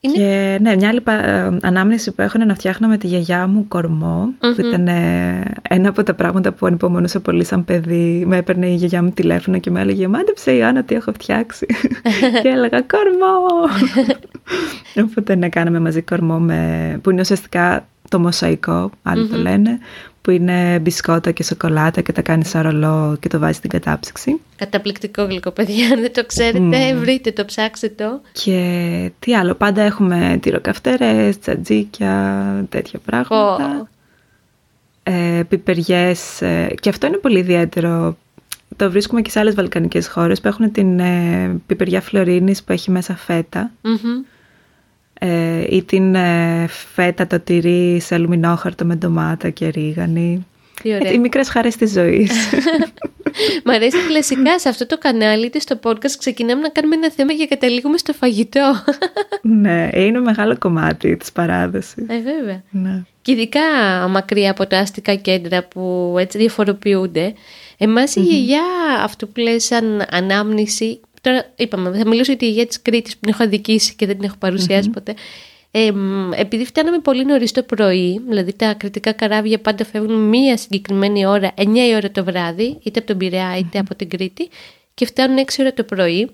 [0.00, 0.14] Είναι...
[0.14, 3.68] Και ναι, μια άλλη ε, ανάμνηση που έχω είναι να φτιάχνω με τη γιαγιά μου
[3.68, 4.54] κορμό, mm-hmm.
[4.54, 8.24] που ήταν ε, ένα από τα πράγματα που ανυπομονούσα πολύ σαν παιδί.
[8.26, 11.66] Με έπαιρνε η γιαγιά μου τηλέφωνο και με έλεγε «Μάντεψε η Άννα τι έχω φτιάξει»
[12.42, 13.38] και έλεγα «Κορμό!»
[15.08, 19.30] Οπότε ναι, κάναμε μαζί κορμό με, που είναι ουσιαστικά το μοσαϊκό, άλλοι mm-hmm.
[19.30, 19.78] το λένε,
[20.22, 24.40] που είναι μπισκότα και σοκολάτα και τα κάνει σαν ρολό και το βάζεις στην κατάψυξη.
[24.56, 25.90] Καταπληκτικό γλυκό, παιδιά.
[25.92, 26.96] Αν δεν το ξέρετε, mm.
[26.96, 28.20] βρείτε το, ψάξτε το.
[28.32, 33.82] Και τι άλλο, πάντα έχουμε τυροκαυτέρες, τσατζίκια, τέτοια πράγματα.
[33.82, 33.88] Oh.
[35.02, 36.42] Ε, πιπεριές.
[36.42, 38.16] Ε, και αυτό είναι πολύ ιδιαίτερο.
[38.76, 42.90] Το βρίσκουμε και σε άλλες βαλκανικές χώρες που έχουν την ε, πιπεριά φλωρίνης που έχει
[42.90, 43.70] μέσα φέτα.
[43.82, 44.38] Mm-hmm ε,
[45.68, 50.46] ή την ε, φέτα το τυρί σε αλουμινόχαρτο με ντομάτα και ρίγανη.
[51.12, 52.30] Οι μικρές χαρές της ζωής.
[53.64, 57.32] Μ' αρέσει κλασικά σε αυτό το κανάλι είτε στο podcast ξεκινάμε να κάνουμε ένα θέμα
[57.32, 58.84] και καταλήγουμε στο φαγητό.
[59.62, 62.04] ναι, είναι μεγάλο κομμάτι της παράδοσης.
[62.08, 62.62] Ε, βέβαια.
[62.70, 63.02] Ναι.
[63.22, 63.60] Και ειδικά
[64.08, 67.34] μακριά από τα αστικά κέντρα που έτσι διαφοροποιούνται.
[67.78, 68.62] Εμάς η γιαγιά
[69.02, 73.20] αυτό που λέει σαν ανάμνηση, τώρα είπαμε θα μιλήσω για τη γιαγιά της Κρήτης που
[73.20, 75.14] την έχω αδικήσει και δεν την έχω ποτέ.
[75.70, 75.92] Ε,
[76.34, 81.54] επειδή φτάναμε πολύ νωρί το πρωί, δηλαδή τα κριτικά καράβια πάντα φεύγουν μία συγκεκριμένη ώρα,
[81.56, 84.48] 9 η ώρα το βράδυ, είτε από τον Πειραιά είτε από την Κρήτη,
[84.94, 86.30] και φτάνουν 6 ώρα το πρωί.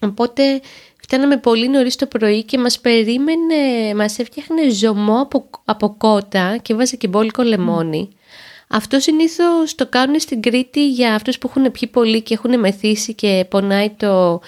[0.00, 0.60] Οπότε
[1.02, 6.74] φτάναμε πολύ νωρί το πρωί και μας περίμενε, μας έφτιαχνε ζωμό από, από κότα και
[6.74, 8.08] βάζει και μπόλικο λεμόνι.
[8.74, 13.14] Αυτό συνήθως το κάνουν στην Κρήτη για αυτούς που έχουν πιει πολύ και έχουν μεθύσει
[13.14, 14.40] και πονάει το,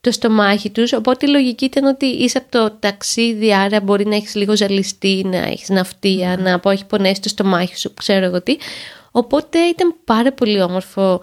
[0.00, 4.14] το στομάχι τους, οπότε η λογική ήταν ότι είσαι από το ταξίδι, άρα μπορεί να
[4.16, 6.38] έχεις λίγο ζαλιστεί, να έχεις ναυτία, mm.
[6.38, 8.56] να πω έχει πονέσει το στομάχι σου, ξέρω εγώ τι.
[9.10, 11.20] Οπότε ήταν πάρα πολύ όμορφο,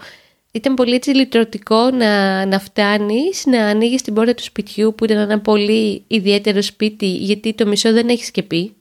[0.52, 5.18] ήταν πολύ έτσι λυτρωτικό να, να φτάνεις, να ανοίγεις την πόρτα του σπιτιού που ήταν
[5.18, 8.76] ένα πολύ ιδιαίτερο σπίτι, γιατί το μισό δεν έχεις και πει.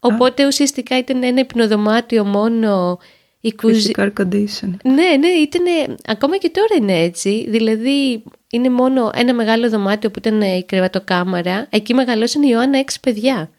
[0.00, 2.98] Οπότε ουσιαστικά ήταν ένα υπνοδωμάτιο μόνο
[3.40, 4.12] η κουζίνα.
[4.16, 4.70] air condition.
[4.84, 5.64] Ναι, ναι, ήταν.
[6.06, 7.46] Ακόμα και τώρα είναι έτσι.
[7.48, 11.66] Δηλαδή, είναι μόνο ένα μεγάλο δωμάτιο που ήταν η κρεβατοκάμαρα.
[11.70, 13.50] Εκεί μεγαλώσαν η Ιωάννα έξι παιδιά.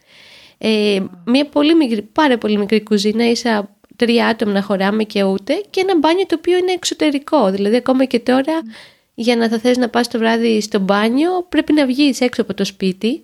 [0.57, 5.61] Ε, μια πολύ μικρή, πάρα πολύ μικρή κουζίνα, ίσα τρία άτομα να χωράμε και ούτε,
[5.69, 7.51] και ένα μπάνιο το οποίο είναι εξωτερικό.
[7.51, 8.53] Δηλαδή, ακόμα και τώρα,
[9.13, 12.53] για να θα θες να πας το βράδυ στο μπάνιο, πρέπει να βγεις έξω από
[12.53, 13.21] το σπίτι.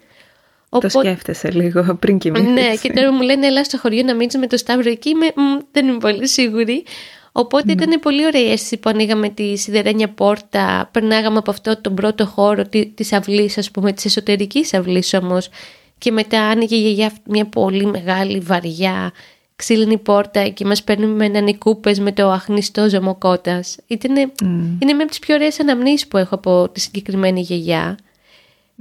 [0.81, 2.49] Το σκέφτεσαι λίγο πριν κοιμηθείς.
[2.49, 5.33] Ναι, και τώρα μου λένε έλα στο χωριό να μείνεις με το Σταύρο εκεί, είμαι,
[5.71, 6.83] δεν είμαι πολύ σίγουρη.
[7.31, 7.81] Οπότε mm.
[7.81, 12.25] ήταν πολύ ωραία η αίσθηση που ανοίγαμε τη σιδερένια πόρτα, περνάγαμε από αυτό τον πρώτο
[12.25, 15.49] χώρο τη αυλής, ας πούμε, της εσωτερικής αυλής όμως.
[15.97, 19.11] Και μετά άνοιγε η γιαγιά μια πολύ μεγάλη βαριά
[19.55, 23.77] ξύλινη πόρτα και μας παίρνουν με έναν κούπες με το αχνιστό ζωμοκότας.
[23.87, 24.45] Ήτανε, mm.
[24.79, 27.97] Είναι μια από τις πιο ωραίες αναμνήσεις που έχω από τη συγκεκριμένη γιαγιά.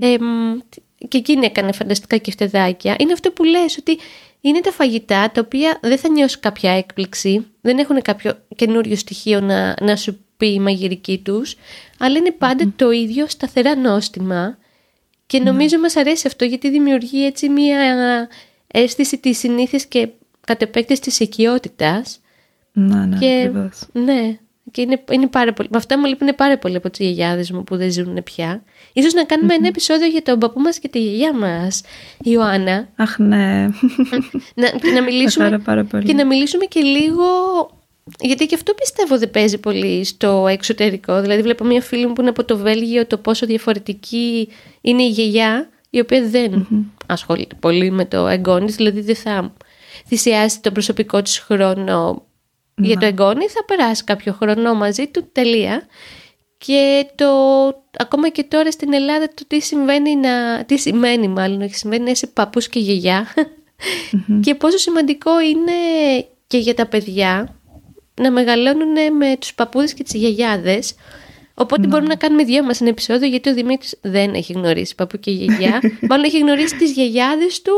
[0.00, 0.16] Ε,
[1.08, 2.96] και εκείνη έκανε φανταστικά κεφτεδάκια.
[2.98, 3.98] Είναι αυτό που λες ότι
[4.40, 9.40] είναι τα φαγητά τα οποία δεν θα νιώσει κάποια έκπληξη, δεν έχουν κάποιο καινούριο στοιχείο
[9.40, 11.56] να, να σου πει η μαγειρική τους,
[11.98, 14.58] αλλά είναι πάντα το ίδιο σταθερά νόστιμα
[15.26, 18.28] και νομίζω μας αρέσει αυτό γιατί δημιουργεί έτσι μια
[18.66, 20.08] αίσθηση της συνήθειας και
[20.46, 22.20] κατ' επέκταση της οικειότητας.
[22.72, 23.50] Ναι, ναι, και,
[23.92, 24.38] Ναι,
[24.74, 25.68] και είναι, είναι πάρα πολύ.
[25.72, 28.62] Με αυτά μου λείπουν πάρα πολύ από τι γιαγιάδες μου που δεν ζουν πια.
[28.92, 31.82] Ίσως να κάνουμε ένα επεισόδιο για τον παππού μας και τη γιαγιά μας,
[32.22, 32.88] Ιωάννα.
[32.96, 33.68] Αχ, ναι.
[34.60, 36.04] να, και, να μιλήσουμε, πάρα πολύ.
[36.04, 37.24] και να μιλήσουμε και λίγο.
[38.20, 41.20] Γιατί και αυτό πιστεύω δεν παίζει πολύ στο εξωτερικό.
[41.20, 44.48] Δηλαδή, βλέπω μια φίλη μου που είναι από το Βέλγιο το πόσο διαφορετική
[44.80, 46.66] είναι η γιαγιά, η οποία δεν
[47.06, 49.52] ασχολείται πολύ με το εγγόνι, δηλαδή δεν θα
[50.06, 52.22] θυσιάσει τον προσωπικό της χρόνο
[52.76, 55.86] για το εγγόνι θα περάσει κάποιο χρόνο μαζί του, τελεία.
[56.58, 57.26] Και το,
[57.98, 62.10] ακόμα και τώρα στην Ελλάδα το τι συμβαίνει να, τι σημαίνει μάλλον, έχει συμβαίνει να
[62.10, 63.26] είσαι παππούς και γιαγιά
[64.40, 65.72] και πόσο σημαντικό είναι
[66.46, 67.60] και για τα παιδιά
[68.20, 70.94] να μεγαλώνουν με τους παππούδες και τις γιαγιάδες
[71.54, 71.86] Οπότε ναι.
[71.86, 75.30] μπορούμε να κάνουμε δύο μας ένα επεισόδιο γιατί ο Δημήτρης δεν έχει γνωρίσει παππού και
[75.30, 75.80] γιαγιά.
[76.08, 77.72] Μάλλον έχει γνωρίσει τις γιαγιάδες του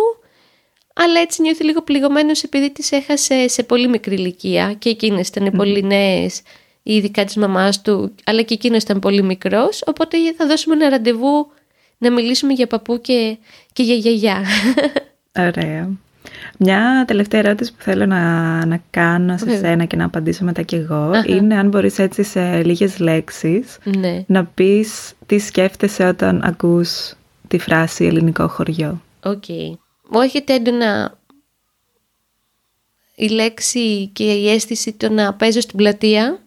[0.98, 5.52] αλλά έτσι νιώθει λίγο πληγωμένος επειδή τις έχασε σε πολύ μικρή ηλικία και εκείνες ήταν
[5.56, 6.42] πολύ νέες
[6.82, 11.50] ειδικά της μαμάς του αλλά και εκείνος ήταν πολύ μικρός οπότε θα δώσουμε ένα ραντεβού
[11.98, 13.36] να μιλήσουμε για παππού και,
[13.72, 14.44] και για γιαγιά.
[15.48, 15.88] Ωραία.
[16.58, 18.20] Μια τελευταία ερώτηση που θέλω να,
[18.66, 22.62] να κάνω σε σένα και να απαντήσω μετά κι εγώ είναι αν μπορείς έτσι σε
[22.62, 24.24] λίγες λέξεις ναι.
[24.26, 27.14] να πεις τι σκέφτεσαι όταν ακούς
[27.48, 29.00] τη φράση ελληνικό χωριό.
[29.22, 29.44] OK.
[29.48, 31.18] Okay μου έρχεται έντονα
[33.14, 36.40] η λέξη και η αίσθηση το να παίζω στην πλατεία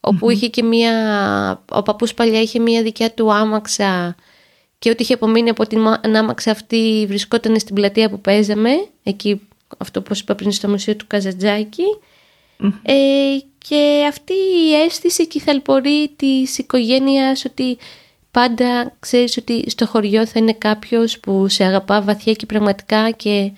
[0.00, 4.14] όπου είχε και μία, ο παππούς παλιά είχε μία δικιά του άμαξα
[4.78, 8.70] και ό,τι είχε απομείνει από την άμαξα αυτή βρισκόταν στην πλατεία που παίζαμε
[9.02, 9.40] εκεί
[9.78, 11.84] αυτό που είπα πριν στο μουσείο του καζατζακη
[12.82, 12.94] ε,
[13.58, 17.78] και αυτή η αίσθηση και η θαλπορή της οικογένειας ότι
[18.36, 23.52] πάντα ξέρεις ότι στο χωριό θα είναι κάποιος που σε αγαπά βαθιά και πραγματικά και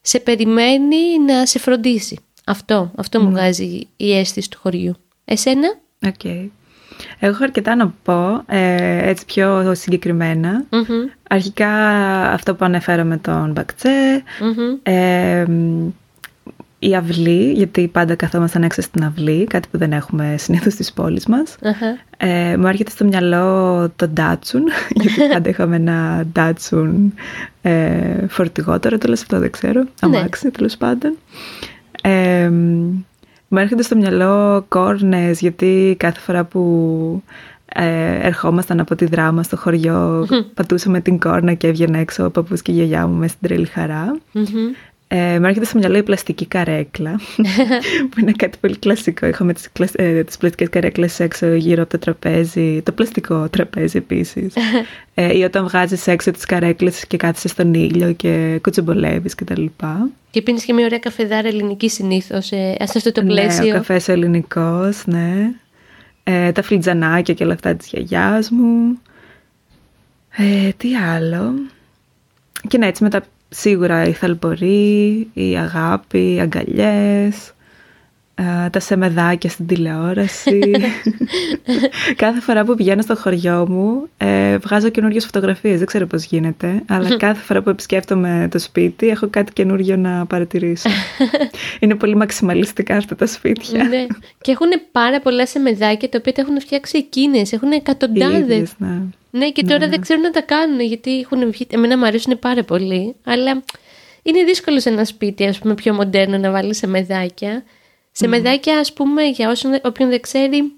[0.00, 2.18] σε περιμένει να σε φροντίσει.
[2.44, 4.94] Αυτό, αυτό μου βγάζει η αίσθηση του χωριού.
[5.24, 6.14] Εσένα; OK.
[6.22, 6.48] Okay.
[7.18, 10.64] Εγώ έχω αρκετά να πω, ε, έτσι πιο συγκεκριμένα
[11.28, 11.70] Αρχικά
[12.30, 14.22] αυτό που ανέφερα με τον μπαχτσέ
[16.88, 21.26] η αυλή, γιατί πάντα καθόμασταν έξω στην αυλή, κάτι που δεν έχουμε συνήθως στις πόλεις
[21.26, 21.56] μας.
[22.16, 24.62] Ε, μου έρχεται στο μυαλό το ντάτσουν,
[25.00, 27.14] γιατί πάντα είχαμε ένα ντάτσουν
[27.62, 28.78] ε, φορτηγό.
[28.78, 29.80] Τώρα το αυτό δεν ξέρω.
[29.80, 30.18] Ναι.
[30.18, 31.16] Αμάξι, τέλος πάντων.
[32.02, 32.48] Ε,
[33.48, 37.22] μου έρχονται στο μυαλό κόρνες, γιατί κάθε φορά που
[37.66, 42.62] ε, ερχόμασταν από τη δράμα στο χωριό, πατούσαμε την κόρνα και έβγαινε έξω ο παππούς
[42.62, 44.18] και η γιαγιά μου με στην τρελή χαρά.
[45.08, 47.20] Ε, μου έρχεται στο μυαλό η πλαστική καρέκλα,
[48.10, 49.26] που είναι κάτι πολύ κλασικό.
[49.26, 54.54] Είχαμε τις, ε, τις πλαστικές καρέκλες έξω γύρω από το τραπέζι, το πλαστικό τραπέζι επίσης.
[55.14, 59.64] ε, ή όταν βγάζεις έξω τις καρέκλες και κάθεσαι στον ήλιο και κουτσομπολεύεις κτλ.
[60.30, 63.64] Και πίνεις και μια ωραία καφεδάρα ελληνική συνήθως, ε, σε αυτό το πλαίσιο.
[63.64, 65.50] Ναι, ο καφές ελληνικός, ναι.
[66.24, 68.98] Ε, τα φλιτζανάκια και όλα αυτά της γιαγιάς μου.
[70.36, 71.54] Ε, τι άλλο.
[72.68, 77.54] Και ναι, έτσι μετά σίγουρα η θαλπορή, η αγάπη, οι αγκαλιές,
[78.34, 80.60] ε, τα σεμεδάκια στην τηλεόραση.
[82.16, 86.82] κάθε φορά που πηγαίνω στο χωριό μου ε, βγάζω καινούριες φωτογραφίες, δεν ξέρω πώς γίνεται,
[86.88, 90.88] αλλά κάθε φορά που επισκέφτομαι το σπίτι έχω κάτι καινούριο να παρατηρήσω.
[91.80, 93.84] Είναι πολύ μαξιμαλιστικά αυτά τα σπίτια.
[93.84, 94.06] ναι.
[94.40, 98.72] Και έχουν πάρα πολλά σεμεδάκια τα οποία τα έχουν φτιάξει εκείνες, έχουν εκατοντάδες.
[98.78, 99.00] ναι.
[99.36, 99.88] Ναι, και τώρα Ναι.
[99.88, 101.66] δεν ξέρουν να τα κάνουν γιατί έχουν βγει.
[101.70, 103.14] Εμένα μου αρέσουν πάρα πολύ.
[103.24, 103.62] Αλλά
[104.22, 107.64] είναι δύσκολο σε ένα σπίτι, ας πούμε, πιο μοντέρνο να βάλεις σε μεδάκια.
[108.12, 110.72] Σε μεδάκια, ας πούμε, για όσον, όποιον δεν ξέρει,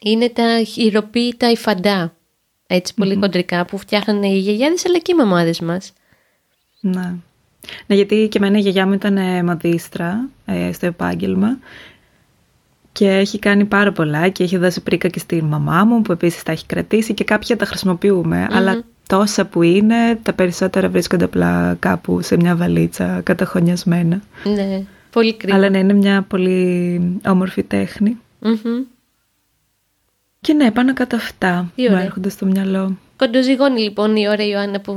[0.00, 2.14] είναι τα χειροποίητα υφαντά.
[2.66, 5.92] Έτσι, πολύ χοντρικά που φτιάχνανε οι γιαγιάδες αλλά και οι μαμάδες μας.
[6.80, 7.14] Ναι.
[7.86, 11.58] ναι, γιατί και εμένα η γιαγιά μου ήταν ε, μαδίστρα ε, στο επάγγελμα
[12.92, 16.42] και έχει κάνει πάρα πολλά και έχει δώσει πρίκα και στη μαμά μου που επίσης
[16.42, 18.46] τα έχει κρατήσει και κάποια τα χρησιμοποιούμε.
[18.50, 24.22] Αλλά τόσα που είναι, τα περισσότερα βρίσκονται απλά κάπου σε μια βαλίτσα καταχωνιασμένα.
[24.44, 25.56] Ναι, πολύ κρίμα.
[25.56, 28.18] Αλλά ναι, είναι μια πολύ όμορφη τέχνη.
[28.38, 28.82] Μμμ.
[30.40, 32.04] Και ναι, πάνω κάτω αυτά Τι μου ωραία.
[32.04, 32.96] έρχονται στο μυαλό.
[33.16, 34.92] Κοντοζυγώνει λοιπόν η ώρα, Ιωάννα, που,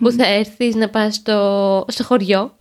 [0.00, 2.56] που θα έρθεις να πας στο, στο χωριό.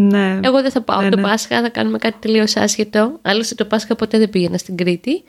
[0.00, 0.40] Ναι.
[0.42, 1.22] Εγώ δεν θα πάω Ναι, το ναι.
[1.22, 3.18] Πάσχα, θα κάνουμε κάτι τελείως άσχετο.
[3.22, 5.22] Άλλωστε το Πάσχα ποτέ δεν πήγαινα στην Κρήτη.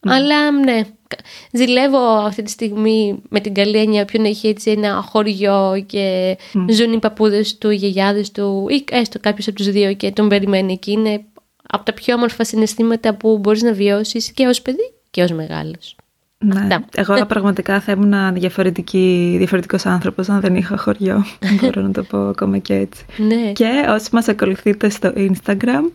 [0.00, 1.18] Αλλά ναι, κα-
[1.52, 6.36] ζηλεύω αυτή τη στιγμή με την καλή έννοια όποιον έχει έτσι ένα χωριό και
[6.72, 10.28] ζουν οι παππούδες του, οι γιαγιάδες του ή έστω κάποιος από τους δύο και τον
[10.28, 10.90] περιμένει εκεί.
[10.92, 11.24] Είναι
[11.68, 15.96] από τα πιο όμορφα συναισθήματα που μπορείς να βιώσεις και ως παιδί και ως μεγάλος.
[16.44, 16.60] Ναι.
[16.60, 16.84] Αυτά.
[16.94, 21.24] Εγώ πραγματικά θα ήμουν διαφορετική, διαφορετικός άνθρωπος αν δεν είχα χωριό.
[21.60, 23.04] Μπορώ να το πω ακόμα και έτσι.
[23.16, 23.52] Ναι.
[23.52, 25.90] Και όσοι μας ακολουθείτε στο Instagram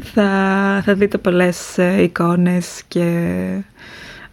[0.00, 0.30] θα,
[0.84, 3.02] θα δείτε πολλές ε, εικόνες και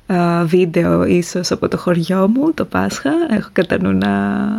[0.07, 3.11] ε, βίντεο ίσως από το χωριό μου το Πάσχα.
[3.29, 4.09] Έχω κατά νου να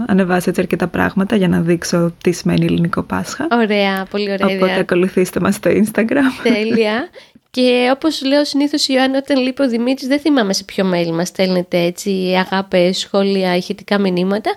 [0.07, 3.47] ανεβάσω έτσι αρκετά πράγματα για να δείξω τι σημαίνει ελληνικό Πάσχα.
[3.51, 4.81] Ωραία, πολύ ωραία Οπότε ιδέα.
[4.81, 6.43] ακολουθήστε μας στο Instagram.
[6.43, 7.09] Τέλεια.
[7.55, 11.29] Και όπως λέω συνήθως, Ιωάννη, όταν λείπει ο Δημήτρης, δεν θυμάμαι σε ποιο mail μας
[11.29, 14.51] στέλνετε έτσι αγάπες, σχόλια, ηχητικά μηνύματα.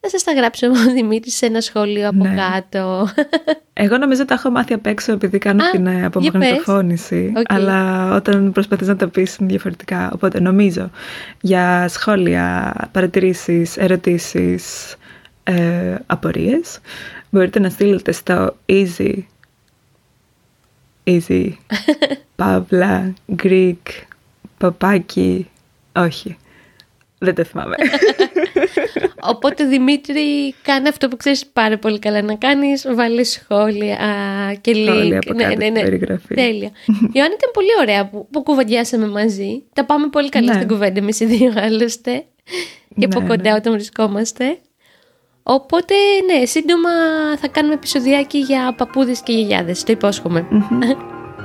[0.00, 2.34] Θα σας τα γράψει ο Δημήτρης σε ένα σχόλιο από Ναι.
[2.34, 3.08] κάτω.
[3.72, 7.32] Εγώ νομίζω τα έχω μάθει απ' έξω επειδή κάνω Α, την ε, για απομαγνητοφώνηση.
[7.36, 7.52] Οκ.
[7.52, 10.10] Αλλά όταν προσπαθείς να τα πεις είναι διαφορετικά.
[10.14, 10.90] Οπότε νομίζω
[11.40, 14.94] για σχόλια, παρατηρήσεις, ερωτήσεις,
[15.44, 16.78] ε, απορίες
[17.30, 19.12] μπορείτε να στείλετε στο easy
[21.04, 21.48] easy
[22.36, 23.76] παύλα greek
[24.58, 25.48] παπάκι
[25.96, 26.36] όχι
[27.18, 27.74] δεν το θυμάμαι
[29.26, 32.86] Οπότε, Δημήτρη, κάνε αυτό που ξέρεις πάρα πολύ καλά να κάνεις.
[32.94, 34.86] Βάλε σχόλια α, και link.
[34.88, 36.34] Σχόλια από κάτω στην περιγραφή.
[36.34, 36.70] Τέλεια.
[37.12, 39.62] Ιωάννη, ήταν πολύ ωραία που, που κουβεντιάσαμε μαζί.
[39.72, 40.54] Τα πάμε πολύ καλά Ναι.
[40.54, 42.24] στην κουβέντα εμείς οι δύο, άλλωστε.
[42.98, 43.56] Και από Ναι, κοντά ναι.
[43.56, 44.58] όταν βρισκόμαστε.
[45.46, 45.94] Οπότε,
[46.32, 46.90] ναι, σύντομα
[47.40, 50.46] θα κάνουμε επεισοδιάκι για παππούδες και γιαγιάδες, το υπόσχομαι.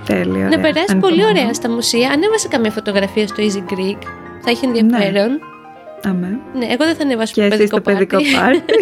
[0.05, 0.59] τέλεια Να ωραία.
[0.59, 0.99] περάσει Ανυπομονώ.
[1.17, 2.09] πολύ ωραία στα μουσεία.
[2.12, 3.97] Ανέβασε καμία φωτογραφία στο Easy Greek.
[4.43, 5.39] Θα έχει ενδιαφέρον.
[6.03, 6.39] Αμέ.
[6.53, 8.31] Ναι, εγώ δεν θα ανεβάσω Και το εσύ στο παιδικό πάρτι.
[8.35, 8.73] πάρτι.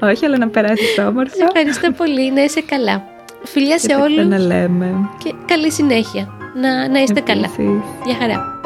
[0.12, 1.44] Όχι, αλλά να περάσεις όμορφα.
[1.44, 3.04] Ευχαριστώ πολύ, να είσαι καλά.
[3.42, 5.08] Φιλιά σε Και τα όλους ξαναλέμε.
[5.24, 6.28] και καλή συνέχεια.
[6.54, 7.44] Να, να είστε καλά.
[7.44, 7.80] Επίσης.
[8.04, 8.60] Γεια χαρά.